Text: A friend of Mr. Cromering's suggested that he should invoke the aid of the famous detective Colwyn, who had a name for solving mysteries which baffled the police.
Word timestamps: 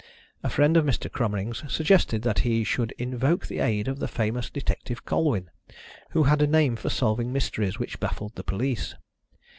A 0.41 0.49
friend 0.49 0.77
of 0.77 0.83
Mr. 0.83 1.11
Cromering's 1.11 1.63
suggested 1.71 2.23
that 2.23 2.39
he 2.39 2.63
should 2.63 2.91
invoke 2.97 3.45
the 3.45 3.59
aid 3.59 3.87
of 3.87 3.99
the 3.99 4.07
famous 4.07 4.49
detective 4.49 5.05
Colwyn, 5.05 5.51
who 6.09 6.23
had 6.23 6.41
a 6.41 6.47
name 6.47 6.75
for 6.75 6.89
solving 6.89 7.31
mysteries 7.31 7.77
which 7.77 7.99
baffled 7.99 8.33
the 8.33 8.43
police. 8.43 8.95